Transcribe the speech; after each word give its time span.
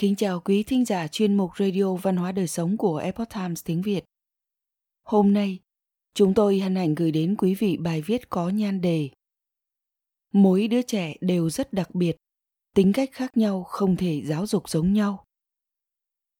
Kính 0.00 0.16
chào 0.16 0.40
quý 0.40 0.62
thính 0.62 0.84
giả 0.84 1.08
chuyên 1.08 1.36
mục 1.36 1.50
Radio 1.58 1.94
Văn 1.94 2.16
hóa 2.16 2.32
Đời 2.32 2.46
Sống 2.46 2.76
của 2.76 2.96
Epoch 2.96 3.28
Times 3.34 3.64
tiếng 3.64 3.82
Việt. 3.82 4.04
Hôm 5.04 5.32
nay, 5.32 5.58
chúng 6.14 6.34
tôi 6.34 6.60
hân 6.60 6.76
hạnh 6.76 6.94
gửi 6.94 7.10
đến 7.10 7.36
quý 7.38 7.54
vị 7.54 7.76
bài 7.76 8.02
viết 8.02 8.30
có 8.30 8.48
nhan 8.48 8.80
đề 8.80 9.08
Mỗi 10.32 10.68
đứa 10.68 10.82
trẻ 10.82 11.14
đều 11.20 11.50
rất 11.50 11.72
đặc 11.72 11.94
biệt, 11.94 12.16
tính 12.74 12.92
cách 12.92 13.08
khác 13.12 13.36
nhau 13.36 13.62
không 13.62 13.96
thể 13.96 14.22
giáo 14.24 14.46
dục 14.46 14.68
giống 14.68 14.92
nhau. 14.92 15.24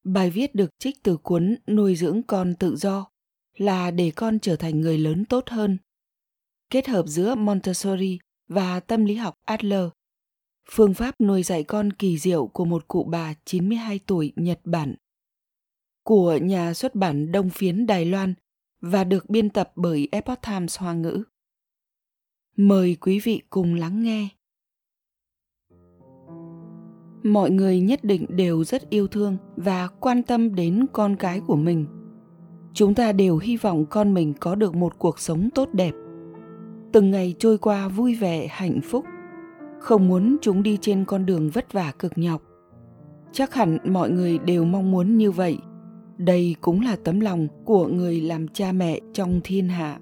Bài 0.04 0.31
viết 0.31 0.54
được 0.54 0.71
trích 0.79 1.03
từ 1.03 1.17
cuốn 1.17 1.57
Nuôi 1.67 1.96
dưỡng 1.96 2.22
con 2.22 2.54
tự 2.54 2.77
do 2.77 3.11
là 3.57 3.90
để 3.90 4.13
con 4.17 4.39
trở 4.39 4.57
thành 4.57 4.81
người 4.81 4.99
lớn 4.99 5.25
tốt 5.25 5.45
hơn. 5.49 5.79
Kết 6.71 6.89
hợp 6.89 7.07
giữa 7.07 7.35
Montessori 7.35 8.18
và 8.49 8.81
tâm 8.81 9.04
lý 9.04 9.14
học 9.14 9.35
Adler 9.45 9.89
phương 10.73 10.95
pháp 10.95 11.21
nuôi 11.21 11.43
dạy 11.43 11.63
con 11.63 11.93
kỳ 11.93 12.19
diệu 12.19 12.47
của 12.47 12.65
một 12.65 12.89
cụ 12.89 13.05
bà 13.05 13.35
92 13.45 14.01
tuổi 14.07 14.33
Nhật 14.37 14.61
Bản. 14.65 14.95
Của 16.05 16.37
nhà 16.43 16.75
xuất 16.75 16.95
bản 16.95 17.33
Đông 17.33 17.51
Phiến 17.51 17.87
Đài 17.87 18.05
Loan 18.05 18.35
và 18.81 19.05
được 19.05 19.31
biên 19.31 19.51
tập 19.51 19.73
bởi 19.77 20.09
Epoch 20.13 20.39
Times 20.43 20.79
Hoa 20.79 20.93
ngữ. 20.93 21.23
Mời 22.57 22.96
quý 23.01 23.21
vị 23.21 23.43
cùng 23.51 23.75
lắng 23.75 24.03
nghe. 24.03 24.29
Mọi 27.23 27.51
người 27.51 27.81
nhất 27.81 28.05
định 28.05 28.27
đều 28.29 28.65
rất 28.65 28.91
yêu 28.91 29.07
thương 29.07 29.37
và 29.57 29.89
quan 30.01 30.23
tâm 30.23 30.55
đến 30.55 30.87
con 30.93 31.17
cái 31.17 31.41
của 31.46 31.57
mình. 31.57 31.87
Chúng 32.75 32.95
ta 32.95 33.12
đều 33.12 33.39
hy 33.39 33.57
vọng 33.57 33.87
con 33.91 34.15
mình 34.15 34.34
có 34.41 34.55
được 34.55 34.75
một 34.75 34.98
cuộc 34.98 35.19
sống 35.19 35.48
tốt 35.55 35.69
đẹp. 35.73 35.95
Từng 36.93 37.11
ngày 37.11 37.34
trôi 37.39 37.59
qua 37.59 37.89
vui 37.89 38.15
vẻ, 38.15 38.47
hạnh 38.51 38.81
phúc– 38.84 39.05
không 39.80 40.09
muốn 40.09 40.36
chúng 40.41 40.62
đi 40.62 40.78
trên 40.81 41.05
con 41.05 41.27
đường 41.27 41.50
vất 41.50 41.73
vả 41.73 41.92
cực 41.98 42.19
nhọc. 42.19 42.42
Chắc 43.33 43.55
hẳn 43.55 43.78
mọi 43.84 44.11
người 44.11 44.39
đều 44.39 44.64
mong 44.64 44.91
muốn 44.91 45.19
như 45.19 45.31
vậy. 45.31 45.59
Đây 46.17 46.55
cũng 46.61 46.81
là 46.81 46.97
tấm 47.05 47.20
lòng 47.20 47.48
của 47.64 47.87
người 47.87 48.20
làm 48.20 48.48
cha 48.48 48.72
mẹ 48.72 49.00
trong 49.12 49.41
thiên 49.45 49.69
hạ. 49.69 50.00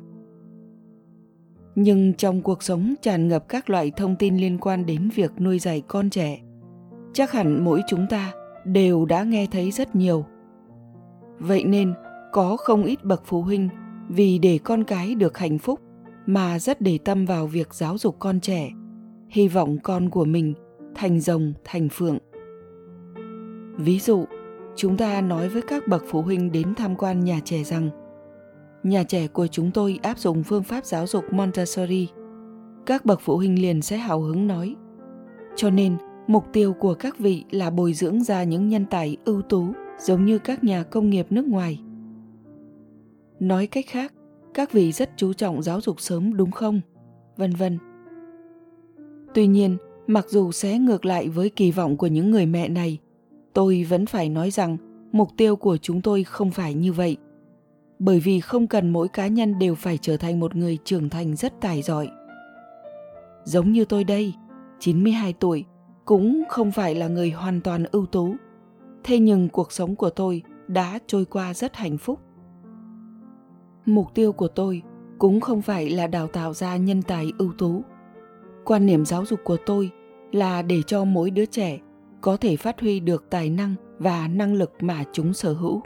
Nhưng 1.75 2.15
trong 2.15 2.43
cuộc 2.43 2.63
sống 2.63 2.95
tràn 3.03 3.29
ngập 3.29 3.49
các 3.49 3.71
loại 3.71 3.93
thông 3.97 4.17
tin 4.17 4.37
liên 4.37 4.59
quan 4.59 4.87
đến 4.87 5.11
việc 5.15 5.33
nuôi 5.41 5.59
dạy 5.59 5.83
con 5.89 6.11
trẻ, 6.11 6.41
chắc 7.13 7.33
hẳn 7.33 7.65
mỗi 7.65 7.83
chúng 7.89 8.07
ta 8.11 8.33
đều 8.65 9.05
đã 9.05 9.23
nghe 9.23 9.47
thấy 9.51 9.71
rất 9.71 9.97
nhiều. 9.97 10.25
Vậy 11.39 11.65
nên, 11.65 11.95
có 12.33 12.57
không 12.57 12.85
ít 12.85 13.05
bậc 13.05 13.23
phụ 13.25 13.43
huynh, 13.43 13.69
vì 14.09 14.39
để 14.39 14.59
con 14.65 14.85
cái 14.85 15.15
được 15.15 15.39
hạnh 15.39 15.59
phúc 15.59 15.81
mà 16.27 16.59
rất 16.59 16.81
để 16.81 16.99
tâm 17.05 17.27
vào 17.27 17.47
việc 17.47 17.75
giáo 17.75 17.99
dục 17.99 18.17
con 18.19 18.41
trẻ 18.41 18.71
hy 19.29 19.49
vọng 19.49 19.79
con 19.83 20.11
của 20.11 20.25
mình 20.25 20.55
thành 20.95 21.21
rồng, 21.21 21.53
thành 21.65 21.89
phượng. 21.93 22.19
Ví 23.77 23.99
dụ, 23.99 24.25
chúng 24.77 24.97
ta 24.97 25.21
nói 25.21 25.49
với 25.49 25.63
các 25.63 25.89
bậc 25.89 26.05
phụ 26.09 26.23
huynh 26.23 26.53
đến 26.53 26.75
tham 26.75 26.97
quan 26.97 27.25
nhà 27.25 27.41
trẻ 27.45 27.65
rằng, 27.65 27.91
nhà 28.83 29.05
trẻ 29.05 29.27
của 29.27 29.47
chúng 29.47 29.71
tôi 29.71 29.99
áp 30.03 30.19
dụng 30.19 30.43
phương 30.43 30.63
pháp 30.63 30.85
giáo 30.85 31.07
dục 31.07 31.25
montessori. 31.33 32.09
Các 32.87 33.05
bậc 33.05 33.21
phụ 33.21 33.37
huynh 33.37 33.63
liền 33.63 33.83
sẽ 33.83 33.97
hào 33.97 34.21
hứng 34.21 34.47
nói. 34.47 34.77
Cho 35.57 35.71
nên, 35.71 35.97
mục 36.27 36.45
tiêu 36.53 36.73
của 36.73 36.95
các 36.95 37.19
vị 37.19 37.45
là 37.51 37.71
bồi 37.71 37.93
dưỡng 37.93 38.23
ra 38.23 38.45
những 38.45 38.69
nhân 38.69 38.85
tài 38.91 39.17
ưu 39.25 39.43
tú, 39.43 39.67
giống 39.99 40.25
như 40.25 40.39
các 40.39 40.65
nhà 40.65 40.83
công 40.83 41.11
nghiệp 41.11 41.27
nước 41.31 41.47
ngoài. 41.47 41.83
Nói 43.41 43.67
cách 43.67 43.85
khác, 43.89 44.13
các 44.55 44.73
vị 44.73 44.93
rất 44.93 45.11
chú 45.17 45.33
trọng 45.33 45.63
giáo 45.63 45.81
dục 45.81 46.01
sớm, 46.01 46.37
đúng 46.37 46.51
không? 46.51 46.81
Vân 47.37 47.51
vân. 47.51 47.79
Tuy 49.35 49.47
nhiên, 49.47 49.77
mặc 50.07 50.27
dù 50.29 50.53
sẽ 50.53 50.79
ngược 50.79 51.05
lại 51.05 51.29
với 51.29 51.51
kỳ 51.51 51.71
vọng 51.71 51.97
của 51.97 52.07
những 52.07 52.31
người 52.31 52.47
mẹ 52.47 52.69
này, 52.69 52.99
tôi 53.53 53.87
vẫn 53.89 54.07
phải 54.07 54.29
nói 54.29 54.51
rằng 54.51 54.77
mục 55.13 55.29
tiêu 55.37 55.57
của 55.57 55.77
chúng 55.77 56.03
tôi 56.03 56.25
không 56.25 56.51
phải 56.51 56.75
như 56.75 56.93
vậy. 56.93 57.17
Bởi 57.99 58.21
vì 58.21 58.41
không 58.41 58.67
cần 58.67 58.91
mỗi 58.91 59.09
cá 59.09 59.27
nhân 59.27 59.59
đều 59.59 59.75
phải 59.75 59.99
trở 59.99 60.17
thành 60.17 60.41
một 60.41 60.57
người 60.57 60.79
trưởng 60.85 61.09
thành 61.09 61.37
rất 61.37 61.61
tài 61.61 61.83
giỏi. 61.83 62.09
Giống 63.45 63.73
như 63.73 63.85
tôi 63.85 64.05
đây, 64.05 64.35
92 64.81 65.33
tuổi, 65.33 65.65
cũng 66.05 66.43
không 66.49 66.73
phải 66.73 66.95
là 66.95 67.09
người 67.09 67.31
hoàn 67.31 67.61
toàn 67.61 67.85
ưu 67.93 68.07
tú. 68.07 68.35
Thế 69.05 69.19
nhưng 69.19 69.49
cuộc 69.49 69.73
sống 69.73 69.97
của 69.97 70.11
tôi 70.11 70.43
đã 70.69 70.99
trôi 71.07 71.25
qua 71.25 71.55
rất 71.55 71.77
hạnh 71.77 71.99
phúc. 71.99 72.21
Mục 73.87 74.15
tiêu 74.15 74.33
của 74.33 74.49
tôi 74.49 74.83
cũng 75.19 75.41
không 75.41 75.63
phải 75.63 75.91
là 75.91 76.07
đào 76.07 76.27
tạo 76.27 76.55
ra 76.55 76.77
nhân 76.77 77.03
tài 77.03 77.33
ưu 77.39 77.53
tú 77.59 77.83
quan 78.69 78.87
niệm 78.87 79.05
giáo 79.05 79.25
dục 79.25 79.41
của 79.45 79.57
tôi 79.67 79.91
là 80.33 80.63
để 80.63 80.83
cho 80.87 81.05
mỗi 81.05 81.31
đứa 81.31 81.47
trẻ 81.47 81.79
có 82.21 82.37
thể 82.37 82.57
phát 82.57 82.81
huy 82.81 83.01
được 83.01 83.31
tài 83.31 83.51
năng 83.51 83.75
và 83.99 84.29
năng 84.29 84.55
lực 84.55 84.73
mà 84.81 85.05
chúng 85.13 85.33
sở 85.33 85.53
hữu. 85.53 85.83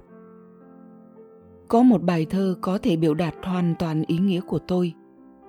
Có 1.68 1.82
một 1.82 2.02
bài 2.02 2.26
thơ 2.30 2.54
có 2.60 2.78
thể 2.78 2.96
biểu 2.96 3.14
đạt 3.14 3.34
hoàn 3.42 3.74
toàn 3.78 4.02
ý 4.06 4.18
nghĩa 4.18 4.40
của 4.40 4.58
tôi. 4.58 4.92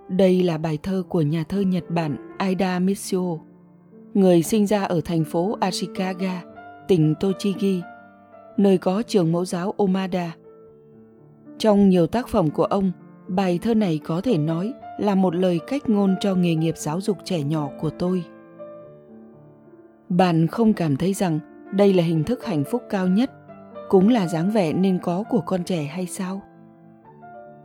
Đây 0.10 0.44
là 0.44 0.58
bài 0.58 0.78
thơ 0.84 1.04
của 1.10 1.22
nhà 1.22 1.44
thơ 1.44 1.62
nhật 1.62 1.84
bản 1.90 2.36
aida 2.38 2.80
mitsuo, 2.80 3.40
người 4.14 4.44
sinh 4.44 4.68
ra 4.68 4.84
ở 4.84 5.02
thành 5.02 5.24
phố 5.24 5.58
ashikaga, 5.60 6.44
tỉnh 6.88 7.14
tochigi, 7.20 7.82
nơi 8.58 8.78
có 8.78 9.04
trường 9.08 9.32
mẫu 9.32 9.46
giáo 9.46 9.74
omada. 9.78 10.36
Trong 11.58 11.90
nhiều 11.90 12.08
tác 12.08 12.28
phẩm 12.28 12.50
của 12.50 12.66
ông, 12.66 12.92
bài 13.28 13.60
thơ 13.62 13.74
này 13.74 14.00
có 14.04 14.22
thể 14.22 14.38
nói 14.38 14.74
là 15.04 15.16
một 15.16 15.36
lời 15.36 15.60
cách 15.68 15.90
ngôn 15.90 16.16
cho 16.20 16.36
nghề 16.36 16.56
nghiệp 16.56 16.78
giáo 16.78 17.02
dục 17.02 17.18
trẻ 17.24 17.44
nhỏ 17.44 17.70
của 17.80 17.90
tôi. 17.90 18.24
Bạn 20.10 20.48
không 20.48 20.74
cảm 20.74 20.96
thấy 20.96 21.14
rằng 21.14 21.40
đây 21.72 21.94
là 21.94 22.04
hình 22.04 22.24
thức 22.24 22.46
hạnh 22.46 22.64
phúc 22.72 22.84
cao 22.90 23.08
nhất, 23.08 23.32
cũng 23.90 24.10
là 24.10 24.28
dáng 24.28 24.52
vẻ 24.52 24.74
nên 24.74 25.00
có 25.00 25.24
của 25.30 25.42
con 25.42 25.64
trẻ 25.64 25.84
hay 25.84 26.06
sao? 26.06 26.42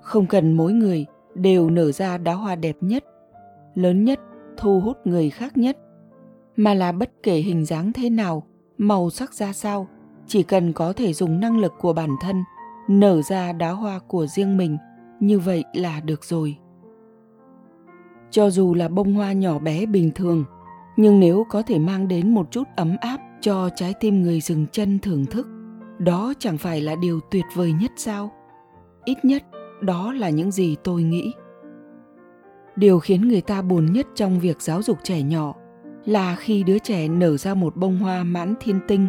Không 0.00 0.26
cần 0.26 0.52
mỗi 0.52 0.72
người 0.72 1.06
đều 1.34 1.70
nở 1.70 1.92
ra 1.92 2.18
đóa 2.18 2.34
hoa 2.34 2.54
đẹp 2.54 2.76
nhất, 2.80 3.04
lớn 3.74 4.04
nhất, 4.04 4.20
thu 4.56 4.80
hút 4.80 4.96
người 5.04 5.30
khác 5.30 5.56
nhất, 5.56 5.78
mà 6.56 6.74
là 6.74 6.92
bất 6.92 7.10
kể 7.22 7.36
hình 7.36 7.64
dáng 7.64 7.92
thế 7.92 8.10
nào, 8.10 8.42
màu 8.78 9.10
sắc 9.10 9.34
ra 9.34 9.52
sao, 9.52 9.88
chỉ 10.26 10.42
cần 10.42 10.72
có 10.72 10.92
thể 10.92 11.12
dùng 11.12 11.40
năng 11.40 11.58
lực 11.58 11.72
của 11.80 11.92
bản 11.92 12.10
thân 12.20 12.36
nở 12.88 13.22
ra 13.22 13.52
đóa 13.52 13.70
hoa 13.70 13.98
của 13.98 14.26
riêng 14.26 14.56
mình, 14.56 14.76
như 15.20 15.38
vậy 15.38 15.64
là 15.72 16.00
được 16.00 16.24
rồi 16.24 16.56
cho 18.38 18.50
dù 18.50 18.74
là 18.74 18.88
bông 18.88 19.14
hoa 19.14 19.32
nhỏ 19.32 19.58
bé 19.58 19.86
bình 19.86 20.10
thường, 20.14 20.44
nhưng 20.96 21.20
nếu 21.20 21.46
có 21.50 21.62
thể 21.62 21.78
mang 21.78 22.08
đến 22.08 22.34
một 22.34 22.50
chút 22.50 22.62
ấm 22.76 22.96
áp 23.00 23.20
cho 23.40 23.68
trái 23.76 23.94
tim 24.00 24.22
người 24.22 24.40
dừng 24.40 24.66
chân 24.72 24.98
thưởng 24.98 25.26
thức, 25.26 25.46
đó 25.98 26.32
chẳng 26.38 26.58
phải 26.58 26.80
là 26.80 26.94
điều 26.96 27.20
tuyệt 27.30 27.44
vời 27.54 27.72
nhất 27.72 27.92
sao? 27.96 28.30
Ít 29.04 29.24
nhất, 29.24 29.42
đó 29.80 30.12
là 30.12 30.30
những 30.30 30.50
gì 30.50 30.76
tôi 30.84 31.02
nghĩ. 31.02 31.32
Điều 32.76 32.98
khiến 32.98 33.28
người 33.28 33.40
ta 33.40 33.62
buồn 33.62 33.92
nhất 33.92 34.06
trong 34.14 34.40
việc 34.40 34.62
giáo 34.62 34.82
dục 34.82 34.98
trẻ 35.02 35.22
nhỏ 35.22 35.54
là 36.04 36.36
khi 36.36 36.62
đứa 36.62 36.78
trẻ 36.78 37.08
nở 37.08 37.36
ra 37.36 37.54
một 37.54 37.76
bông 37.76 37.98
hoa 37.98 38.24
mãn 38.24 38.54
thiên 38.60 38.80
tinh, 38.88 39.08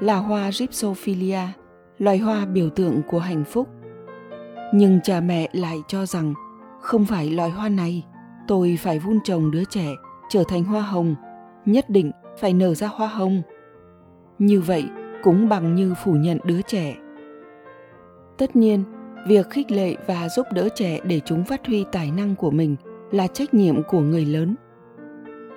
là 0.00 0.16
hoa 0.16 0.50
gypsophilia, 0.60 1.40
loài 1.98 2.18
hoa 2.18 2.46
biểu 2.46 2.70
tượng 2.70 3.02
của 3.08 3.18
hạnh 3.18 3.44
phúc. 3.44 3.68
Nhưng 4.74 5.00
cha 5.04 5.20
mẹ 5.20 5.48
lại 5.52 5.76
cho 5.88 6.06
rằng 6.06 6.34
không 6.80 7.04
phải 7.04 7.30
loài 7.30 7.50
hoa 7.50 7.68
này 7.68 8.04
tôi 8.48 8.78
phải 8.80 8.98
vun 8.98 9.18
trồng 9.24 9.50
đứa 9.50 9.64
trẻ 9.64 9.86
trở 10.28 10.44
thành 10.48 10.64
hoa 10.64 10.82
hồng, 10.82 11.14
nhất 11.66 11.90
định 11.90 12.10
phải 12.38 12.52
nở 12.52 12.74
ra 12.74 12.86
hoa 12.86 13.08
hồng. 13.08 13.42
Như 14.38 14.60
vậy 14.60 14.84
cũng 15.22 15.48
bằng 15.48 15.74
như 15.74 15.94
phủ 16.04 16.12
nhận 16.12 16.38
đứa 16.44 16.62
trẻ. 16.62 16.96
Tất 18.38 18.56
nhiên, 18.56 18.84
việc 19.26 19.50
khích 19.50 19.70
lệ 19.70 19.96
và 20.06 20.28
giúp 20.28 20.46
đỡ 20.52 20.68
trẻ 20.74 21.00
để 21.04 21.20
chúng 21.24 21.44
phát 21.44 21.66
huy 21.66 21.84
tài 21.92 22.10
năng 22.10 22.34
của 22.34 22.50
mình 22.50 22.76
là 23.10 23.26
trách 23.26 23.54
nhiệm 23.54 23.82
của 23.82 24.00
người 24.00 24.24
lớn. 24.24 24.54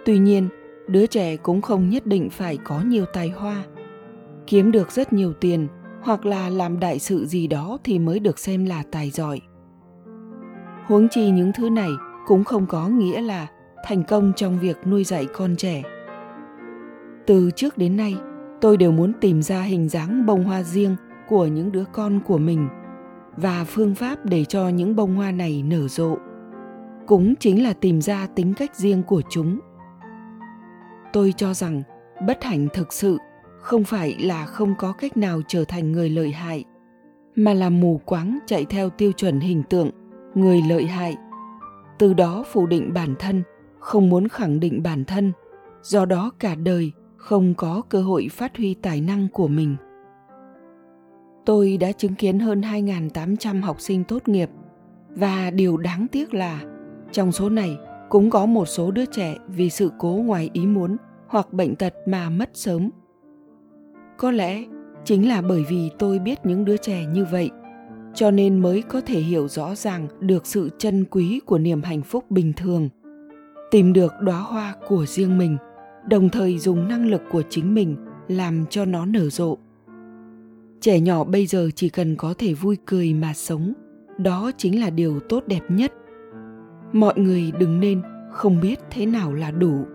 Tuy 0.05 0.17
nhiên, 0.17 0.49
đứa 0.87 1.05
trẻ 1.05 1.37
cũng 1.37 1.61
không 1.61 1.89
nhất 1.89 2.05
định 2.05 2.29
phải 2.29 2.57
có 2.57 2.81
nhiều 2.81 3.05
tài 3.13 3.29
hoa, 3.29 3.63
kiếm 4.47 4.71
được 4.71 4.91
rất 4.91 5.13
nhiều 5.13 5.33
tiền 5.33 5.67
hoặc 6.01 6.25
là 6.25 6.49
làm 6.49 6.79
đại 6.79 6.99
sự 6.99 7.25
gì 7.25 7.47
đó 7.47 7.77
thì 7.83 7.99
mới 7.99 8.19
được 8.19 8.39
xem 8.39 8.65
là 8.65 8.83
tài 8.91 9.09
giỏi. 9.09 9.41
Huống 10.87 11.07
chi 11.09 11.31
những 11.31 11.51
thứ 11.53 11.69
này 11.69 11.89
cũng 12.27 12.43
không 12.43 12.65
có 12.65 12.87
nghĩa 12.87 13.21
là 13.21 13.47
thành 13.85 14.03
công 14.03 14.33
trong 14.35 14.59
việc 14.59 14.87
nuôi 14.87 15.03
dạy 15.03 15.27
con 15.33 15.55
trẻ. 15.55 15.83
Từ 17.27 17.51
trước 17.55 17.77
đến 17.77 17.97
nay, 17.97 18.15
tôi 18.61 18.77
đều 18.77 18.91
muốn 18.91 19.13
tìm 19.21 19.41
ra 19.41 19.61
hình 19.61 19.89
dáng 19.89 20.25
bông 20.25 20.43
hoa 20.43 20.63
riêng 20.63 20.95
của 21.27 21.45
những 21.45 21.71
đứa 21.71 21.85
con 21.93 22.19
của 22.25 22.37
mình 22.37 22.67
và 23.37 23.65
phương 23.67 23.95
pháp 23.95 24.25
để 24.25 24.45
cho 24.45 24.69
những 24.69 24.95
bông 24.95 25.15
hoa 25.15 25.31
này 25.31 25.63
nở 25.63 25.87
rộ. 25.87 26.17
Cũng 27.07 27.35
chính 27.35 27.63
là 27.63 27.73
tìm 27.73 28.01
ra 28.01 28.27
tính 28.35 28.53
cách 28.53 28.75
riêng 28.75 29.03
của 29.03 29.21
chúng. 29.29 29.59
Tôi 31.13 31.33
cho 31.37 31.53
rằng 31.53 31.83
bất 32.27 32.43
hạnh 32.43 32.67
thực 32.73 32.93
sự 32.93 33.17
không 33.59 33.83
phải 33.83 34.15
là 34.19 34.45
không 34.45 34.75
có 34.77 34.93
cách 34.93 35.17
nào 35.17 35.41
trở 35.47 35.63
thành 35.63 35.91
người 35.91 36.09
lợi 36.09 36.31
hại, 36.31 36.63
mà 37.35 37.53
là 37.53 37.69
mù 37.69 38.01
quáng 38.05 38.39
chạy 38.45 38.65
theo 38.65 38.89
tiêu 38.89 39.11
chuẩn 39.11 39.39
hình 39.39 39.63
tượng 39.63 39.89
người 40.35 40.61
lợi 40.69 40.85
hại 40.85 41.15
từ 42.01 42.13
đó 42.13 42.43
phủ 42.51 42.67
định 42.67 42.93
bản 42.93 43.15
thân, 43.19 43.43
không 43.79 44.09
muốn 44.09 44.27
khẳng 44.27 44.59
định 44.59 44.83
bản 44.83 45.05
thân 45.05 45.31
do 45.83 46.05
đó 46.05 46.31
cả 46.39 46.55
đời 46.55 46.91
không 47.17 47.53
có 47.53 47.81
cơ 47.89 48.01
hội 48.01 48.27
phát 48.31 48.57
huy 48.57 48.73
tài 48.73 49.01
năng 49.01 49.27
của 49.33 49.47
mình. 49.47 49.75
Tôi 51.45 51.77
đã 51.77 51.91
chứng 51.91 52.15
kiến 52.15 52.39
hơn 52.39 52.61
2.800 52.61 53.61
học 53.61 53.81
sinh 53.81 54.03
tốt 54.03 54.27
nghiệp, 54.27 54.49
và 55.09 55.51
điều 55.51 55.77
đáng 55.77 56.07
tiếc 56.11 56.33
là 56.33 56.61
trong 57.11 57.31
số 57.31 57.49
này 57.49 57.77
cũng 58.09 58.29
có 58.29 58.45
một 58.45 58.65
số 58.65 58.91
đứa 58.91 59.05
trẻ 59.05 59.37
vì 59.47 59.69
sự 59.69 59.91
cố 59.99 60.09
ngoài 60.25 60.49
ý 60.53 60.65
muốn 60.65 60.97
hoặc 61.27 61.53
bệnh 61.53 61.75
tật 61.75 61.93
mà 62.05 62.29
mất 62.29 62.49
sớm. 62.53 62.89
Có 64.17 64.31
lẽ 64.31 64.63
chính 65.05 65.29
là 65.29 65.41
bởi 65.41 65.65
vì 65.69 65.89
tôi 65.99 66.19
biết 66.19 66.45
những 66.45 66.65
đứa 66.65 66.77
trẻ 66.77 67.05
như 67.05 67.25
vậy 67.31 67.49
cho 68.13 68.31
nên 68.31 68.59
mới 68.59 68.81
có 68.81 69.01
thể 69.01 69.19
hiểu 69.19 69.47
rõ 69.47 69.75
ràng 69.75 70.07
được 70.19 70.45
sự 70.45 70.69
chân 70.77 71.05
quý 71.11 71.39
của 71.45 71.57
niềm 71.57 71.83
hạnh 71.83 72.01
phúc 72.01 72.31
bình 72.31 72.53
thường. 72.53 72.89
Tìm 73.71 73.93
được 73.93 74.13
đóa 74.21 74.39
hoa 74.39 74.75
của 74.87 75.05
riêng 75.05 75.37
mình, 75.37 75.57
đồng 76.09 76.29
thời 76.29 76.59
dùng 76.59 76.87
năng 76.87 77.05
lực 77.05 77.21
của 77.31 77.43
chính 77.49 77.73
mình 77.73 77.95
làm 78.27 78.65
cho 78.69 78.85
nó 78.85 79.05
nở 79.05 79.29
rộ. 79.29 79.57
Trẻ 80.81 80.99
nhỏ 80.99 81.23
bây 81.23 81.45
giờ 81.45 81.69
chỉ 81.75 81.89
cần 81.89 82.15
có 82.15 82.33
thể 82.37 82.53
vui 82.53 82.77
cười 82.85 83.13
mà 83.13 83.33
sống, 83.33 83.73
đó 84.17 84.51
chính 84.57 84.79
là 84.79 84.89
điều 84.89 85.19
tốt 85.19 85.43
đẹp 85.47 85.61
nhất. 85.69 85.93
Mọi 86.93 87.13
người 87.19 87.51
đừng 87.59 87.79
nên 87.79 88.01
không 88.31 88.61
biết 88.61 88.79
thế 88.89 89.05
nào 89.05 89.33
là 89.33 89.51
đủ. 89.51 89.85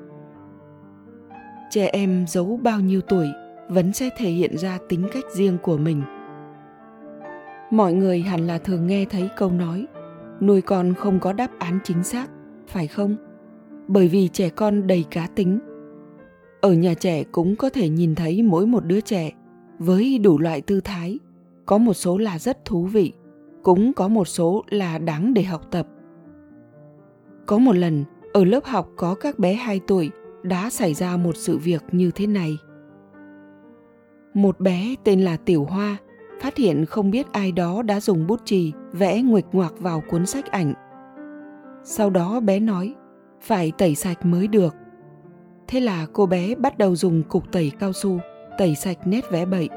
Trẻ 1.70 1.86
em 1.92 2.24
giấu 2.28 2.60
bao 2.62 2.80
nhiêu 2.80 3.00
tuổi 3.00 3.26
vẫn 3.68 3.92
sẽ 3.92 4.10
thể 4.18 4.30
hiện 4.30 4.58
ra 4.58 4.78
tính 4.88 5.08
cách 5.12 5.24
riêng 5.34 5.58
của 5.62 5.76
mình 5.76 6.02
mọi 7.70 7.92
người 7.92 8.20
hẳn 8.20 8.46
là 8.46 8.58
thường 8.58 8.86
nghe 8.86 9.04
thấy 9.04 9.28
câu 9.36 9.50
nói, 9.50 9.86
nuôi 10.40 10.60
con 10.60 10.94
không 10.94 11.20
có 11.20 11.32
đáp 11.32 11.50
án 11.58 11.78
chính 11.84 12.02
xác 12.02 12.30
phải 12.68 12.86
không? 12.86 13.16
Bởi 13.88 14.08
vì 14.08 14.28
trẻ 14.28 14.48
con 14.48 14.86
đầy 14.86 15.04
cá 15.10 15.26
tính. 15.26 15.58
Ở 16.60 16.72
nhà 16.72 16.94
trẻ 16.94 17.24
cũng 17.24 17.56
có 17.56 17.70
thể 17.70 17.88
nhìn 17.88 18.14
thấy 18.14 18.42
mỗi 18.42 18.66
một 18.66 18.84
đứa 18.84 19.00
trẻ 19.00 19.32
với 19.78 20.18
đủ 20.18 20.38
loại 20.38 20.60
tư 20.60 20.80
thái, 20.80 21.18
có 21.66 21.78
một 21.78 21.94
số 21.94 22.18
là 22.18 22.38
rất 22.38 22.64
thú 22.64 22.84
vị, 22.84 23.12
cũng 23.62 23.92
có 23.92 24.08
một 24.08 24.24
số 24.24 24.64
là 24.68 24.98
đáng 24.98 25.34
để 25.34 25.42
học 25.42 25.62
tập. 25.70 25.86
Có 27.46 27.58
một 27.58 27.76
lần, 27.76 28.04
ở 28.32 28.44
lớp 28.44 28.64
học 28.64 28.88
có 28.96 29.14
các 29.14 29.38
bé 29.38 29.54
2 29.54 29.80
tuổi 29.86 30.10
đã 30.42 30.70
xảy 30.70 30.94
ra 30.94 31.16
một 31.16 31.36
sự 31.36 31.58
việc 31.58 31.82
như 31.92 32.10
thế 32.14 32.26
này. 32.26 32.58
Một 34.34 34.60
bé 34.60 34.94
tên 35.04 35.20
là 35.20 35.36
tiểu 35.36 35.64
hoa 35.64 35.96
phát 36.40 36.56
hiện 36.56 36.84
không 36.84 37.10
biết 37.10 37.32
ai 37.32 37.52
đó 37.52 37.82
đã 37.82 38.00
dùng 38.00 38.26
bút 38.26 38.40
chì 38.44 38.72
vẽ 38.92 39.22
nguệch 39.22 39.44
ngoạc 39.52 39.72
vào 39.78 40.02
cuốn 40.10 40.26
sách 40.26 40.50
ảnh. 40.50 40.74
Sau 41.84 42.10
đó 42.10 42.40
bé 42.40 42.60
nói, 42.60 42.94
phải 43.40 43.72
tẩy 43.78 43.94
sạch 43.94 44.26
mới 44.26 44.48
được. 44.48 44.74
Thế 45.68 45.80
là 45.80 46.06
cô 46.12 46.26
bé 46.26 46.54
bắt 46.54 46.78
đầu 46.78 46.96
dùng 46.96 47.22
cục 47.22 47.52
tẩy 47.52 47.72
cao 47.78 47.92
su, 47.92 48.18
tẩy 48.58 48.74
sạch 48.74 49.06
nét 49.06 49.30
vẽ 49.30 49.46
bậy. 49.46 49.68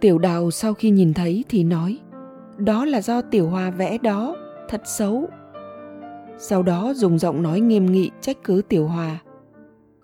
Tiểu 0.00 0.18
đào 0.18 0.50
sau 0.50 0.74
khi 0.74 0.90
nhìn 0.90 1.14
thấy 1.14 1.44
thì 1.48 1.64
nói, 1.64 1.98
đó 2.56 2.84
là 2.84 3.00
do 3.00 3.22
tiểu 3.22 3.48
hoa 3.48 3.70
vẽ 3.70 3.98
đó, 3.98 4.36
thật 4.68 4.82
xấu. 4.84 5.28
Sau 6.38 6.62
đó 6.62 6.92
dùng 6.94 7.18
giọng 7.18 7.42
nói 7.42 7.60
nghiêm 7.60 7.86
nghị 7.86 8.10
trách 8.20 8.36
cứ 8.44 8.62
tiểu 8.68 8.86
hòa 8.86 9.18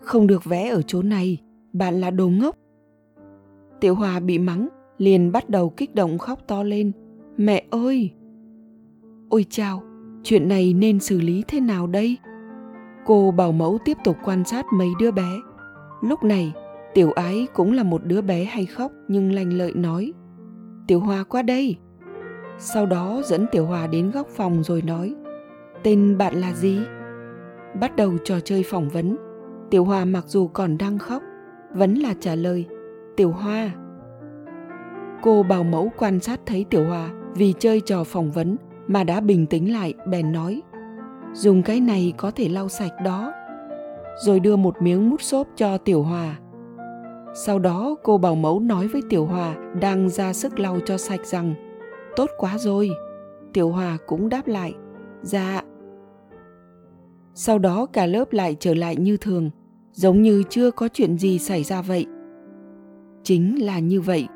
không 0.05 0.27
được 0.27 0.43
vẽ 0.43 0.69
ở 0.69 0.81
chỗ 0.81 1.01
này, 1.01 1.41
bạn 1.73 2.01
là 2.01 2.11
đồ 2.11 2.29
ngốc. 2.29 2.55
Tiểu 3.79 3.95
hòa 3.95 4.19
bị 4.19 4.39
mắng 4.39 4.67
liền 4.97 5.31
bắt 5.31 5.49
đầu 5.49 5.69
kích 5.69 5.95
động 5.95 6.17
khóc 6.17 6.39
to 6.47 6.63
lên. 6.63 6.91
Mẹ 7.37 7.65
ơi! 7.69 8.11
Ôi 9.29 9.45
chao, 9.49 9.83
chuyện 10.23 10.47
này 10.47 10.73
nên 10.73 10.99
xử 10.99 11.21
lý 11.21 11.43
thế 11.47 11.59
nào 11.59 11.87
đây? 11.87 12.17
Cô 13.05 13.31
bảo 13.31 13.51
mẫu 13.51 13.77
tiếp 13.85 13.97
tục 14.03 14.17
quan 14.23 14.43
sát 14.43 14.65
mấy 14.73 14.87
đứa 14.99 15.11
bé. 15.11 15.29
Lúc 16.01 16.23
này, 16.23 16.53
tiểu 16.93 17.11
ái 17.11 17.47
cũng 17.53 17.73
là 17.73 17.83
một 17.83 18.05
đứa 18.05 18.21
bé 18.21 18.43
hay 18.43 18.65
khóc 18.65 18.91
nhưng 19.07 19.31
lành 19.31 19.53
lợi 19.53 19.71
nói, 19.75 20.13
tiểu 20.87 20.99
hòa 20.99 21.23
qua 21.23 21.41
đây. 21.41 21.75
Sau 22.57 22.85
đó 22.85 23.21
dẫn 23.25 23.45
tiểu 23.51 23.65
hòa 23.65 23.87
đến 23.87 24.11
góc 24.11 24.27
phòng 24.27 24.63
rồi 24.63 24.81
nói, 24.81 25.15
tên 25.83 26.17
bạn 26.17 26.35
là 26.35 26.53
gì? 26.53 26.79
Bắt 27.79 27.95
đầu 27.95 28.13
trò 28.23 28.39
chơi 28.39 28.63
phỏng 28.63 28.89
vấn. 28.89 29.17
Tiểu 29.69 29.85
hòa 29.85 30.05
mặc 30.05 30.25
dù 30.27 30.47
còn 30.47 30.77
đang 30.77 30.97
khóc, 30.97 31.23
vẫn 31.73 31.93
là 31.93 32.13
trả 32.19 32.35
lời, 32.35 32.65
tiểu 33.17 33.31
hoa 33.31 33.71
cô 35.25 35.43
bảo 35.43 35.63
mẫu 35.63 35.91
quan 35.97 36.19
sát 36.19 36.39
thấy 36.45 36.65
tiểu 36.69 36.85
hòa 36.85 37.09
vì 37.35 37.53
chơi 37.59 37.81
trò 37.81 38.03
phỏng 38.03 38.31
vấn 38.31 38.55
mà 38.87 39.03
đã 39.03 39.21
bình 39.21 39.45
tĩnh 39.45 39.73
lại, 39.73 39.93
bèn 40.07 40.31
nói, 40.31 40.61
dùng 41.33 41.63
cái 41.63 41.79
này 41.79 42.13
có 42.17 42.31
thể 42.31 42.49
lau 42.49 42.69
sạch 42.69 42.93
đó. 43.03 43.33
Rồi 44.25 44.39
đưa 44.39 44.55
một 44.55 44.81
miếng 44.81 45.09
mút 45.09 45.21
xốp 45.21 45.47
cho 45.55 45.77
tiểu 45.77 46.03
hòa. 46.03 46.39
Sau 47.33 47.59
đó, 47.59 47.95
cô 48.03 48.17
bảo 48.17 48.35
mẫu 48.35 48.59
nói 48.59 48.87
với 48.87 49.01
tiểu 49.09 49.25
hòa 49.25 49.55
đang 49.81 50.09
ra 50.09 50.33
sức 50.33 50.59
lau 50.59 50.79
cho 50.85 50.97
sạch 50.97 51.25
rằng, 51.25 51.53
tốt 52.15 52.29
quá 52.37 52.57
rồi. 52.57 52.89
Tiểu 53.53 53.69
hòa 53.69 53.97
cũng 54.07 54.29
đáp 54.29 54.47
lại 54.47 54.73
dạ. 55.21 55.61
Sau 57.33 57.59
đó 57.59 57.85
cả 57.85 58.05
lớp 58.05 58.33
lại 58.33 58.55
trở 58.59 58.73
lại 58.73 58.95
như 58.95 59.17
thường, 59.17 59.49
giống 59.91 60.21
như 60.21 60.43
chưa 60.49 60.71
có 60.71 60.87
chuyện 60.93 61.17
gì 61.17 61.39
xảy 61.39 61.63
ra 61.63 61.81
vậy. 61.81 62.05
Chính 63.23 63.65
là 63.65 63.79
như 63.79 64.01
vậy 64.01 64.27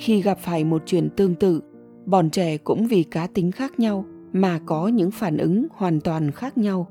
khi 0.00 0.22
gặp 0.22 0.38
phải 0.38 0.64
một 0.64 0.82
chuyện 0.86 1.08
tương 1.16 1.34
tự, 1.34 1.60
bọn 2.06 2.30
trẻ 2.30 2.56
cũng 2.56 2.86
vì 2.86 3.02
cá 3.02 3.26
tính 3.26 3.52
khác 3.52 3.80
nhau 3.80 4.04
mà 4.32 4.60
có 4.66 4.88
những 4.88 5.10
phản 5.10 5.36
ứng 5.36 5.66
hoàn 5.70 6.00
toàn 6.00 6.30
khác 6.30 6.58
nhau. 6.58 6.86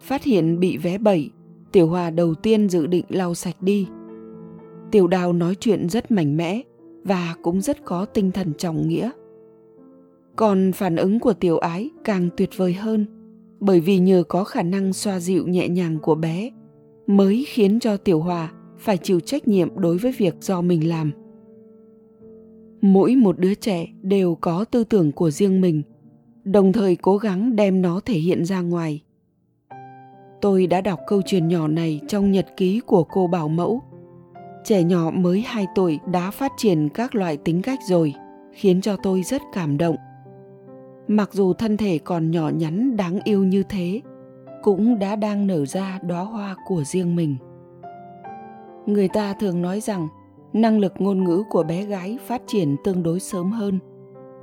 Phát 0.00 0.24
hiện 0.24 0.60
bị 0.60 0.76
vé 0.76 0.98
bẩy 0.98 1.30
tiểu 1.72 1.88
hòa 1.88 2.10
đầu 2.10 2.34
tiên 2.34 2.68
dự 2.68 2.86
định 2.86 3.04
lau 3.08 3.34
sạch 3.34 3.56
đi. 3.60 3.88
Tiểu 4.90 5.06
đào 5.06 5.32
nói 5.32 5.54
chuyện 5.60 5.88
rất 5.88 6.10
mạnh 6.10 6.36
mẽ 6.36 6.60
và 7.04 7.34
cũng 7.42 7.60
rất 7.60 7.84
có 7.84 8.04
tinh 8.04 8.30
thần 8.30 8.52
trọng 8.58 8.88
nghĩa. 8.88 9.10
Còn 10.36 10.72
phản 10.72 10.96
ứng 10.96 11.20
của 11.20 11.32
tiểu 11.32 11.58
ái 11.58 11.90
càng 12.04 12.28
tuyệt 12.36 12.50
vời 12.56 12.72
hơn, 12.72 13.06
bởi 13.60 13.80
vì 13.80 13.98
nhờ 13.98 14.22
có 14.28 14.44
khả 14.44 14.62
năng 14.62 14.92
xoa 14.92 15.20
dịu 15.20 15.46
nhẹ 15.46 15.68
nhàng 15.68 15.98
của 16.02 16.14
bé, 16.14 16.50
mới 17.06 17.44
khiến 17.48 17.80
cho 17.80 17.96
tiểu 17.96 18.20
hòa 18.20 18.52
phải 18.78 18.98
chịu 18.98 19.20
trách 19.20 19.48
nhiệm 19.48 19.80
đối 19.80 19.98
với 19.98 20.12
việc 20.12 20.34
do 20.40 20.60
mình 20.60 20.88
làm 20.88 21.12
mỗi 22.82 23.16
một 23.16 23.38
đứa 23.38 23.54
trẻ 23.54 23.86
đều 24.02 24.34
có 24.34 24.64
tư 24.64 24.84
tưởng 24.84 25.12
của 25.12 25.30
riêng 25.30 25.60
mình, 25.60 25.82
đồng 26.44 26.72
thời 26.72 26.96
cố 26.96 27.16
gắng 27.16 27.56
đem 27.56 27.82
nó 27.82 28.00
thể 28.04 28.14
hiện 28.14 28.44
ra 28.44 28.60
ngoài. 28.60 29.02
Tôi 30.40 30.66
đã 30.66 30.80
đọc 30.80 31.00
câu 31.06 31.22
chuyện 31.26 31.48
nhỏ 31.48 31.68
này 31.68 32.00
trong 32.08 32.30
nhật 32.30 32.46
ký 32.56 32.80
của 32.80 33.04
cô 33.04 33.26
bảo 33.26 33.48
mẫu. 33.48 33.82
Trẻ 34.64 34.82
nhỏ 34.82 35.10
mới 35.14 35.40
2 35.40 35.66
tuổi 35.74 35.98
đã 36.06 36.30
phát 36.30 36.52
triển 36.56 36.88
các 36.88 37.14
loại 37.14 37.36
tính 37.36 37.62
cách 37.62 37.78
rồi, 37.88 38.14
khiến 38.52 38.80
cho 38.80 38.96
tôi 38.96 39.22
rất 39.22 39.42
cảm 39.52 39.78
động. 39.78 39.96
Mặc 41.08 41.28
dù 41.32 41.52
thân 41.52 41.76
thể 41.76 41.98
còn 41.98 42.30
nhỏ 42.30 42.48
nhắn 42.48 42.96
đáng 42.96 43.20
yêu 43.24 43.44
như 43.44 43.62
thế, 43.62 44.00
cũng 44.62 44.98
đã 44.98 45.16
đang 45.16 45.46
nở 45.46 45.66
ra 45.66 45.98
đóa 46.02 46.22
hoa 46.22 46.56
của 46.66 46.84
riêng 46.84 47.16
mình. 47.16 47.36
Người 48.86 49.08
ta 49.08 49.34
thường 49.40 49.62
nói 49.62 49.80
rằng 49.80 50.08
năng 50.52 50.78
lực 50.78 50.92
ngôn 50.98 51.24
ngữ 51.24 51.42
của 51.50 51.62
bé 51.62 51.84
gái 51.84 52.18
phát 52.26 52.42
triển 52.46 52.76
tương 52.84 53.02
đối 53.02 53.20
sớm 53.20 53.52
hơn. 53.52 53.78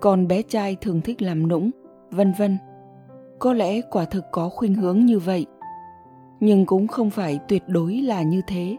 Còn 0.02 0.28
bé 0.28 0.42
trai 0.42 0.78
thường 0.82 1.02
thích 1.02 1.22
làm 1.22 1.48
nũng 1.48 1.72
vân 2.12 2.34
vân. 2.40 2.58
Có 3.40 3.54
lẽ 3.54 3.82
quả 3.82 4.06
thực 4.06 4.26
có 4.32 4.50
khuynh 4.50 4.74
hướng 4.74 5.06
như 5.06 5.20
vậy. 5.20 5.46
Nhưng 6.40 6.66
cũng 6.66 6.88
không 6.88 7.10
phải 7.10 7.40
tuyệt 7.48 7.64
đối 7.68 7.96
là 7.96 8.22
như 8.22 8.42
thế. 8.48 8.78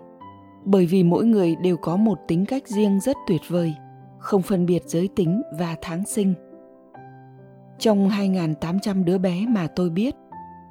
Bởi 0.65 0.87
vì 0.87 1.03
mỗi 1.03 1.25
người 1.25 1.57
đều 1.57 1.77
có 1.77 1.97
một 1.97 2.19
tính 2.29 2.45
cách 2.47 2.69
riêng 2.69 3.01
rất 3.01 3.17
tuyệt 3.27 3.41
vời 3.49 3.75
không 4.21 4.43
phân 4.43 4.67
biệt 4.67 4.83
giới 4.87 5.09
tính 5.17 5.43
và 5.59 5.77
tháng 5.83 6.07
sinh. 6.07 6.35
Trong 7.79 8.09
2.800 8.09 9.05
đứa 9.05 9.19
bé 9.19 9.47
mà 9.49 9.67
tôi 9.77 9.91
biết, 9.91 10.15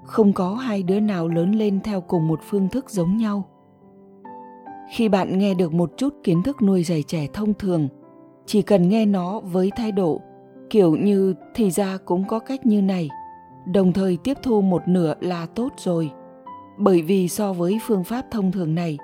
không 0.04 0.34
có 0.34 0.54
hai 0.54 0.84
đứa 0.84 1.00
nào 1.00 1.28
lớn 1.28 1.52
lên 1.52 1.80
theo 1.82 2.02
cùng 2.02 2.28
một 2.28 2.40
phương 2.50 2.70
thức 2.70 2.90
giống 2.90 3.18
nhau 3.18 3.44
khi 4.90 5.10
bạn 5.10 5.38
nghe 5.38 5.54
được 5.54 5.74
một 5.74 5.92
chút 5.98 6.14
kiến 6.24 6.44
thức 6.44 6.62
nuôi 6.62 6.84
dạy 6.84 7.04
trẻ 7.08 7.28
thông 7.34 7.54
thường, 7.54 7.88
chỉ 8.46 8.62
cần 8.62 8.90
nghe 8.90 9.06
nó 9.06 9.40
với 9.40 9.72
thái 9.76 9.92
độ, 9.92 10.22
kiểu 10.70 10.96
như 10.96 11.34
thì 11.56 11.72
ra 11.72 11.98
cũng 12.06 12.28
có 12.28 12.40
cách 12.40 12.66
như 12.66 12.82
này. 12.82 13.10
Đồng 13.74 13.94
thời 13.94 14.18
tiếp 14.24 14.38
thu 14.44 14.62
một 14.62 14.88
nửa 14.88 15.14
là 15.20 15.46
tốt 15.56 15.70
rồi. 15.78 16.12
Bởi 16.78 17.02
vì 17.02 17.28
so 17.28 17.54
với 17.54 17.80
phương 17.88 18.04
pháp 18.04 18.26
thông 18.32 18.52
thường 18.52 18.76
này, 18.76 18.98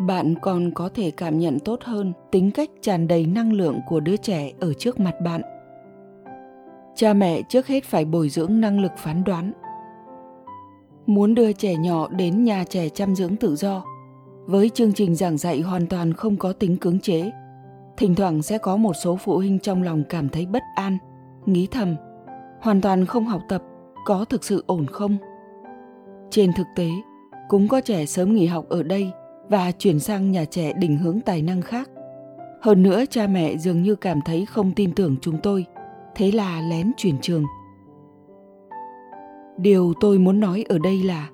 bạn 0.00 0.34
còn 0.42 0.70
có 0.70 0.88
thể 0.88 1.10
cảm 1.10 1.38
nhận 1.38 1.58
tốt 1.58 1.80
hơn 1.82 2.12
tính 2.30 2.50
cách 2.50 2.70
tràn 2.82 3.08
đầy 3.08 3.26
năng 3.26 3.52
lượng 3.52 3.80
của 3.88 4.00
đứa 4.00 4.16
trẻ 4.16 4.52
ở 4.60 4.72
trước 4.74 5.00
mặt 5.00 5.14
bạn. 5.24 5.40
Cha 6.94 7.12
mẹ 7.12 7.42
trước 7.42 7.66
hết 7.66 7.84
phải 7.84 8.04
bồi 8.04 8.28
dưỡng 8.28 8.60
năng 8.60 8.80
lực 8.80 8.92
phán 8.96 9.24
đoán. 9.24 9.52
Muốn 11.06 11.34
đưa 11.34 11.52
trẻ 11.52 11.76
nhỏ 11.76 12.08
đến 12.08 12.44
nhà 12.44 12.64
trẻ 12.68 12.88
chăm 12.88 13.14
dưỡng 13.14 13.36
tự 13.36 13.56
do 13.56 13.84
với 14.46 14.70
chương 14.70 14.92
trình 14.92 15.14
giảng 15.14 15.38
dạy 15.38 15.60
hoàn 15.60 15.86
toàn 15.86 16.12
không 16.12 16.36
có 16.36 16.52
tính 16.52 16.76
cưỡng 16.76 17.00
chế 17.00 17.30
thỉnh 17.96 18.14
thoảng 18.14 18.42
sẽ 18.42 18.58
có 18.58 18.76
một 18.76 18.92
số 18.92 19.16
phụ 19.16 19.36
huynh 19.36 19.58
trong 19.58 19.82
lòng 19.82 20.02
cảm 20.08 20.28
thấy 20.28 20.46
bất 20.46 20.62
an 20.74 20.98
nghĩ 21.46 21.68
thầm 21.70 21.96
hoàn 22.60 22.80
toàn 22.80 23.06
không 23.06 23.24
học 23.24 23.42
tập 23.48 23.62
có 24.04 24.24
thực 24.24 24.44
sự 24.44 24.64
ổn 24.66 24.86
không 24.86 25.16
trên 26.30 26.52
thực 26.52 26.66
tế 26.76 26.88
cũng 27.48 27.68
có 27.68 27.80
trẻ 27.80 28.06
sớm 28.06 28.34
nghỉ 28.34 28.46
học 28.46 28.68
ở 28.68 28.82
đây 28.82 29.12
và 29.48 29.72
chuyển 29.72 30.00
sang 30.00 30.30
nhà 30.30 30.44
trẻ 30.44 30.72
định 30.72 30.98
hướng 30.98 31.20
tài 31.20 31.42
năng 31.42 31.62
khác. 31.62 31.90
Hơn 32.60 32.82
nữa 32.82 33.04
cha 33.10 33.26
mẹ 33.26 33.56
dường 33.56 33.82
như 33.82 33.94
cảm 33.94 34.20
thấy 34.24 34.46
không 34.46 34.72
tin 34.72 34.92
tưởng 34.94 35.16
chúng 35.20 35.38
tôi, 35.42 35.66
thế 36.14 36.32
là 36.32 36.60
lén 36.70 36.92
chuyển 36.96 37.18
trường. 37.20 37.44
Điều 39.56 39.92
tôi 40.00 40.18
muốn 40.18 40.40
nói 40.40 40.64
ở 40.68 40.78
đây 40.78 41.02
là 41.02 41.28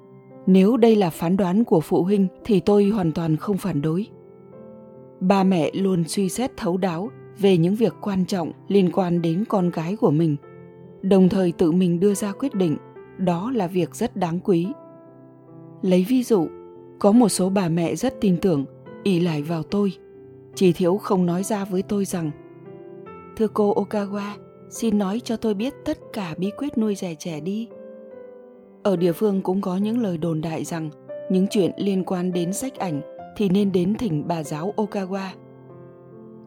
nếu 0.49 0.77
đây 0.77 0.97
là 0.97 1.11
phán 1.11 1.37
đoán 1.37 1.65
của 1.65 1.81
phụ 1.81 2.03
huynh 2.03 2.27
thì 2.45 2.61
tôi 2.61 2.85
hoàn 2.85 3.13
toàn 3.13 3.37
không 3.37 3.59
phản 3.59 3.83
đối. 3.83 4.07
Ba 5.21 5.45
mẹ 5.45 5.71
luôn 5.75 6.05
suy 6.05 6.29
xét 6.29 6.57
thấu 6.57 6.77
đáo 6.77 7.11
về 7.39 7.57
những 7.57 7.75
việc 7.75 7.95
quan 8.01 8.25
trọng 8.25 8.53
liên 8.69 8.91
quan 8.93 9.23
đến 9.23 9.45
con 9.49 9.71
gái 9.71 9.97
của 9.97 10.11
mình, 10.11 10.37
đồng 11.03 11.29
thời 11.29 11.53
tự 11.53 11.73
mình 11.73 12.01
đưa 12.01 12.15
ra 12.15 12.33
quyết 12.33 12.55
định, 12.55 12.77
đó 13.19 13.53
là 13.55 13.67
việc 13.67 13.95
rất 13.95 14.17
đáng 14.17 14.41
quý. 14.41 14.67
Lấy 15.83 16.07
ví 16.09 16.23
dụ, 16.23 16.49
có 16.99 17.13
một 17.13 17.29
số 17.29 17.49
bà 17.49 17.69
mẹ 17.69 17.95
rất 17.95 18.21
tin 18.21 18.37
tưởng, 18.37 18.65
ỷ 19.03 19.21
lại 19.21 19.43
vào 19.43 19.63
tôi, 19.63 19.93
chỉ 20.55 20.73
thiếu 20.73 20.97
không 20.97 21.27
nói 21.27 21.43
ra 21.43 21.65
với 21.65 21.83
tôi 21.83 22.05
rằng 22.05 22.31
Thưa 23.37 23.49
cô 23.49 23.75
Okawa, 23.75 24.31
xin 24.71 24.99
nói 24.99 25.21
cho 25.25 25.37
tôi 25.37 25.55
biết 25.55 25.75
tất 25.85 25.99
cả 26.13 26.35
bí 26.39 26.51
quyết 26.59 26.79
nuôi 26.79 26.95
dạy 26.95 27.17
trẻ 27.19 27.41
đi. 27.41 27.69
Ở 28.89 28.97
địa 28.97 29.13
phương 29.13 29.41
cũng 29.43 29.61
có 29.61 29.77
những 29.77 29.99
lời 29.99 30.19
đồn 30.19 30.41
đại 30.41 30.65
rằng 30.65 30.91
những 31.31 31.47
chuyện 31.51 31.71
liên 31.77 32.05
quan 32.05 32.33
đến 32.33 32.53
sách 32.53 32.79
ảnh 32.79 33.01
thì 33.37 33.49
nên 33.49 33.73
đến 33.73 33.95
thỉnh 33.95 34.25
bà 34.29 34.43
giáo 34.43 34.75
Okawa. 34.77 35.29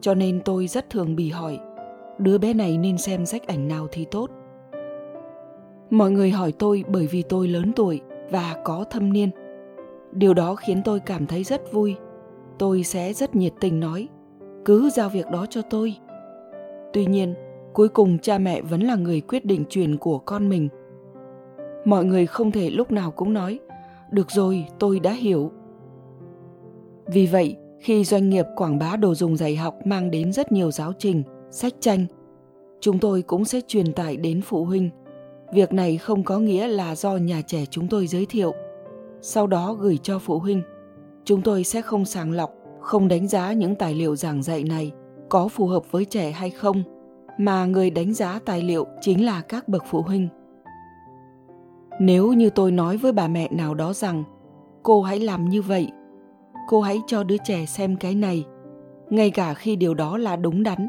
Cho 0.00 0.14
nên 0.14 0.40
tôi 0.44 0.66
rất 0.66 0.90
thường 0.90 1.16
bị 1.16 1.30
hỏi, 1.30 1.58
đứa 2.18 2.38
bé 2.38 2.54
này 2.54 2.78
nên 2.78 2.98
xem 2.98 3.26
sách 3.26 3.46
ảnh 3.46 3.68
nào 3.68 3.86
thì 3.92 4.04
tốt. 4.04 4.30
Mọi 5.90 6.10
người 6.10 6.30
hỏi 6.30 6.52
tôi 6.58 6.84
bởi 6.88 7.06
vì 7.06 7.22
tôi 7.22 7.48
lớn 7.48 7.72
tuổi 7.76 8.00
và 8.30 8.56
có 8.64 8.84
thâm 8.90 9.12
niên. 9.12 9.30
Điều 10.12 10.34
đó 10.34 10.54
khiến 10.54 10.82
tôi 10.84 11.00
cảm 11.00 11.26
thấy 11.26 11.44
rất 11.44 11.72
vui. 11.72 11.96
Tôi 12.58 12.82
sẽ 12.82 13.12
rất 13.12 13.36
nhiệt 13.36 13.52
tình 13.60 13.80
nói, 13.80 14.08
cứ 14.64 14.90
giao 14.90 15.08
việc 15.08 15.30
đó 15.30 15.46
cho 15.50 15.62
tôi. 15.62 15.96
Tuy 16.92 17.06
nhiên, 17.06 17.34
cuối 17.72 17.88
cùng 17.88 18.18
cha 18.18 18.38
mẹ 18.38 18.62
vẫn 18.62 18.80
là 18.80 18.96
người 18.96 19.20
quyết 19.20 19.44
định 19.44 19.64
chuyện 19.68 19.96
của 19.96 20.18
con 20.18 20.48
mình– 20.48 20.68
mọi 21.84 22.04
người 22.04 22.26
không 22.26 22.50
thể 22.50 22.70
lúc 22.70 22.92
nào 22.92 23.10
cũng 23.10 23.32
nói, 23.32 23.58
được 24.10 24.30
rồi, 24.30 24.66
tôi 24.78 25.00
đã 25.00 25.12
hiểu. 25.12 25.50
Vì 27.06 27.26
vậy, 27.26 27.56
khi 27.80 28.04
doanh 28.04 28.30
nghiệp 28.30 28.46
quảng 28.56 28.78
bá 28.78 28.96
đồ 28.96 29.14
dùng 29.14 29.36
dạy 29.36 29.56
học 29.56 29.74
mang 29.84 30.10
đến 30.10 30.32
rất 30.32 30.52
nhiều 30.52 30.70
giáo 30.70 30.92
trình, 30.98 31.22
sách 31.50 31.72
tranh, 31.80 32.06
chúng 32.80 32.98
tôi 32.98 33.22
cũng 33.22 33.44
sẽ 33.44 33.60
truyền 33.66 33.92
tải 33.92 34.16
đến 34.16 34.40
phụ 34.42 34.64
huynh. 34.64 34.90
Việc 35.52 35.72
này 35.72 35.98
không 35.98 36.24
có 36.24 36.38
nghĩa 36.38 36.68
là 36.68 36.94
do 36.94 37.16
nhà 37.16 37.42
trẻ 37.46 37.64
chúng 37.70 37.88
tôi 37.88 38.06
giới 38.06 38.26
thiệu. 38.26 38.54
Sau 39.20 39.46
đó 39.46 39.74
gửi 39.74 39.98
cho 40.02 40.18
phụ 40.18 40.38
huynh. 40.38 40.62
Chúng 41.24 41.42
tôi 41.42 41.64
sẽ 41.64 41.82
không 41.82 42.04
sàng 42.04 42.32
lọc, 42.32 42.54
không 42.80 43.08
đánh 43.08 43.28
giá 43.28 43.52
những 43.52 43.74
tài 43.74 43.94
liệu 43.94 44.16
giảng 44.16 44.42
dạy 44.42 44.64
này 44.64 44.92
có 45.28 45.48
phù 45.48 45.66
hợp 45.66 45.92
với 45.92 46.04
trẻ 46.04 46.30
hay 46.30 46.50
không, 46.50 46.82
mà 47.38 47.64
người 47.64 47.90
đánh 47.90 48.14
giá 48.14 48.40
tài 48.44 48.62
liệu 48.62 48.86
chính 49.00 49.24
là 49.24 49.40
các 49.40 49.68
bậc 49.68 49.82
phụ 49.90 50.02
huynh 50.02 50.28
nếu 52.00 52.32
như 52.32 52.50
tôi 52.50 52.72
nói 52.72 52.96
với 52.96 53.12
bà 53.12 53.28
mẹ 53.28 53.48
nào 53.50 53.74
đó 53.74 53.92
rằng, 53.92 54.24
cô 54.82 55.02
hãy 55.02 55.20
làm 55.20 55.48
như 55.48 55.62
vậy, 55.62 55.88
cô 56.68 56.80
hãy 56.80 57.00
cho 57.06 57.24
đứa 57.24 57.36
trẻ 57.44 57.66
xem 57.66 57.96
cái 57.96 58.14
này, 58.14 58.44
ngay 59.10 59.30
cả 59.30 59.54
khi 59.54 59.76
điều 59.76 59.94
đó 59.94 60.18
là 60.18 60.36
đúng 60.36 60.62
đắn, 60.62 60.88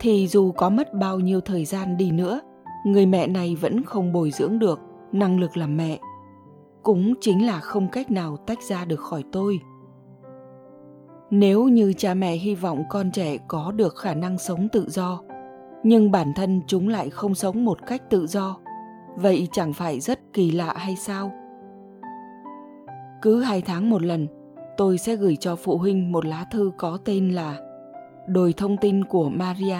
thì 0.00 0.26
dù 0.26 0.52
có 0.52 0.70
mất 0.70 0.94
bao 0.94 1.20
nhiêu 1.20 1.40
thời 1.40 1.64
gian 1.64 1.96
đi 1.96 2.10
nữa, 2.10 2.40
người 2.86 3.06
mẹ 3.06 3.26
này 3.26 3.56
vẫn 3.60 3.82
không 3.84 4.12
bồi 4.12 4.30
dưỡng 4.30 4.58
được 4.58 4.80
năng 5.12 5.40
lực 5.40 5.56
làm 5.56 5.76
mẹ. 5.76 5.98
Cũng 6.82 7.14
chính 7.20 7.46
là 7.46 7.60
không 7.60 7.88
cách 7.92 8.10
nào 8.10 8.36
tách 8.36 8.62
ra 8.62 8.84
được 8.84 9.00
khỏi 9.00 9.24
tôi. 9.32 9.60
Nếu 11.30 11.68
như 11.68 11.92
cha 11.92 12.14
mẹ 12.14 12.32
hy 12.32 12.54
vọng 12.54 12.82
con 12.90 13.10
trẻ 13.10 13.36
có 13.48 13.72
được 13.72 13.96
khả 13.96 14.14
năng 14.14 14.38
sống 14.38 14.68
tự 14.68 14.86
do, 14.88 15.20
nhưng 15.82 16.10
bản 16.10 16.32
thân 16.36 16.60
chúng 16.66 16.88
lại 16.88 17.10
không 17.10 17.34
sống 17.34 17.64
một 17.64 17.78
cách 17.86 18.10
tự 18.10 18.26
do 18.26 18.56
vậy 19.16 19.48
chẳng 19.52 19.72
phải 19.72 20.00
rất 20.00 20.20
kỳ 20.32 20.50
lạ 20.50 20.74
hay 20.76 20.96
sao? 20.96 21.32
Cứ 23.22 23.42
hai 23.42 23.60
tháng 23.60 23.90
một 23.90 24.02
lần, 24.02 24.26
tôi 24.76 24.98
sẽ 24.98 25.16
gửi 25.16 25.36
cho 25.36 25.56
phụ 25.56 25.76
huynh 25.78 26.12
một 26.12 26.26
lá 26.26 26.44
thư 26.50 26.72
có 26.78 26.98
tên 27.04 27.30
là 27.30 27.60
đồi 28.28 28.54
thông 28.56 28.76
tin 28.76 29.04
của 29.04 29.28
maria, 29.28 29.78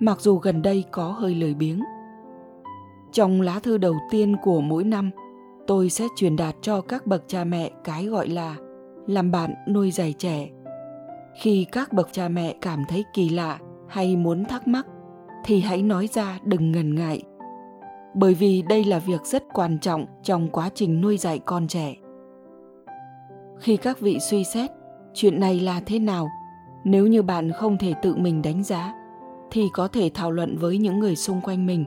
mặc 0.00 0.20
dù 0.20 0.36
gần 0.38 0.62
đây 0.62 0.84
có 0.90 1.12
hơi 1.12 1.34
lười 1.34 1.54
biếng. 1.54 1.80
Trong 3.12 3.40
lá 3.40 3.60
thư 3.62 3.78
đầu 3.78 3.94
tiên 4.10 4.36
của 4.42 4.60
mỗi 4.60 4.84
năm, 4.84 5.10
tôi 5.66 5.90
sẽ 5.90 6.06
truyền 6.16 6.36
đạt 6.36 6.54
cho 6.62 6.80
các 6.80 7.06
bậc 7.06 7.24
cha 7.26 7.44
mẹ 7.44 7.70
cái 7.84 8.06
gọi 8.06 8.28
là 8.28 8.56
làm 9.06 9.30
bạn 9.30 9.54
nuôi 9.68 9.90
dạy 9.90 10.14
trẻ. 10.18 10.48
Khi 11.34 11.66
các 11.72 11.92
bậc 11.92 12.08
cha 12.12 12.28
mẹ 12.28 12.54
cảm 12.60 12.82
thấy 12.88 13.04
kỳ 13.14 13.28
lạ 13.28 13.58
hay 13.88 14.16
muốn 14.16 14.44
thắc 14.44 14.68
mắc, 14.68 14.86
thì 15.44 15.60
hãy 15.60 15.82
nói 15.82 16.06
ra 16.06 16.38
đừng 16.44 16.72
ngần 16.72 16.94
ngại 16.94 17.22
bởi 18.14 18.34
vì 18.34 18.62
đây 18.62 18.84
là 18.84 18.98
việc 18.98 19.26
rất 19.26 19.44
quan 19.52 19.78
trọng 19.78 20.06
trong 20.22 20.48
quá 20.48 20.70
trình 20.74 21.00
nuôi 21.00 21.18
dạy 21.18 21.38
con 21.38 21.68
trẻ. 21.68 21.94
Khi 23.58 23.76
các 23.76 24.00
vị 24.00 24.18
suy 24.20 24.44
xét 24.44 24.70
chuyện 25.14 25.40
này 25.40 25.60
là 25.60 25.80
thế 25.86 25.98
nào, 25.98 26.28
nếu 26.84 27.06
như 27.06 27.22
bạn 27.22 27.52
không 27.52 27.78
thể 27.78 27.94
tự 28.02 28.16
mình 28.16 28.42
đánh 28.42 28.62
giá, 28.62 28.94
thì 29.50 29.68
có 29.72 29.88
thể 29.88 30.10
thảo 30.14 30.30
luận 30.30 30.56
với 30.58 30.78
những 30.78 30.98
người 30.98 31.16
xung 31.16 31.40
quanh 31.40 31.66
mình. 31.66 31.84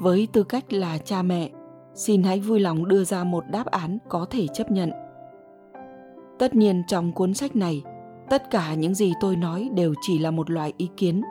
Với 0.00 0.28
tư 0.32 0.44
cách 0.44 0.72
là 0.72 0.98
cha 0.98 1.22
mẹ, 1.22 1.50
xin 1.94 2.22
hãy 2.22 2.40
vui 2.40 2.60
lòng 2.60 2.88
đưa 2.88 3.04
ra 3.04 3.24
một 3.24 3.44
đáp 3.50 3.66
án 3.66 3.98
có 4.08 4.26
thể 4.30 4.46
chấp 4.46 4.70
nhận. 4.70 4.90
Tất 6.38 6.54
nhiên 6.54 6.82
trong 6.88 7.12
cuốn 7.12 7.34
sách 7.34 7.56
này, 7.56 7.82
tất 8.30 8.50
cả 8.50 8.74
những 8.74 8.94
gì 8.94 9.12
tôi 9.20 9.36
nói 9.36 9.70
đều 9.74 9.94
chỉ 10.00 10.18
là 10.18 10.30
một 10.30 10.50
loại 10.50 10.72
ý 10.76 10.88
kiến, 10.96 11.22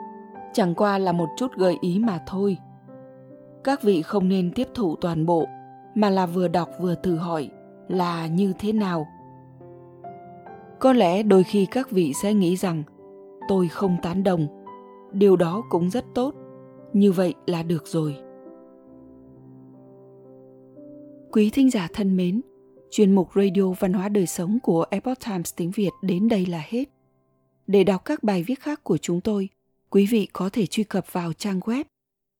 chẳng 0.52 0.74
qua 0.74 0.98
là 0.98 1.12
một 1.12 1.28
chút 1.36 1.52
gợi 1.56 1.76
ý 1.80 1.98
mà 1.98 2.18
thôi 2.26 2.56
các 3.66 3.82
vị 3.82 4.02
không 4.02 4.28
nên 4.28 4.50
tiếp 4.54 4.68
thụ 4.74 4.96
toàn 4.96 5.26
bộ, 5.26 5.46
mà 5.94 6.10
là 6.10 6.26
vừa 6.26 6.48
đọc 6.48 6.70
vừa 6.80 6.94
thử 6.94 7.16
hỏi 7.16 7.50
là 7.88 8.26
như 8.26 8.52
thế 8.58 8.72
nào. 8.72 9.06
Có 10.78 10.92
lẽ 10.92 11.22
đôi 11.22 11.44
khi 11.44 11.66
các 11.70 11.90
vị 11.90 12.12
sẽ 12.22 12.34
nghĩ 12.34 12.56
rằng, 12.56 12.82
tôi 13.48 13.68
không 13.68 13.96
tán 14.02 14.22
đồng, 14.22 14.46
điều 15.12 15.36
đó 15.36 15.62
cũng 15.70 15.90
rất 15.90 16.04
tốt, 16.14 16.34
như 16.92 17.12
vậy 17.12 17.34
là 17.46 17.62
được 17.62 17.86
rồi. 17.86 18.16
Quý 21.32 21.50
thính 21.50 21.70
giả 21.70 21.88
thân 21.92 22.16
mến, 22.16 22.40
chuyên 22.90 23.14
mục 23.14 23.28
radio 23.34 23.72
văn 23.78 23.92
hóa 23.92 24.08
đời 24.08 24.26
sống 24.26 24.58
của 24.62 24.84
epoch 24.90 25.18
times 25.26 25.54
tiếng 25.56 25.70
việt 25.70 25.90
đến 26.02 26.28
đây 26.28 26.46
là 26.46 26.62
hết. 26.68 26.84
Để 27.66 27.84
đọc 27.84 28.04
các 28.04 28.22
bài 28.22 28.42
viết 28.42 28.60
khác 28.60 28.84
của 28.84 28.98
chúng 28.98 29.20
tôi, 29.20 29.48
quý 29.90 30.06
vị 30.06 30.28
có 30.32 30.50
thể 30.52 30.66
truy 30.66 30.84
cập 30.84 31.12
vào 31.12 31.32
trang 31.32 31.60
web 31.60 31.84